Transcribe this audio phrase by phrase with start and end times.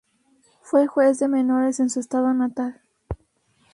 [0.63, 2.81] Fue juez de menores en su estado natal.